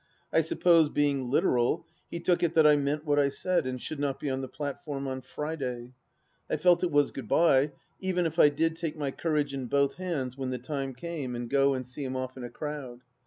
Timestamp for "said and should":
3.29-3.99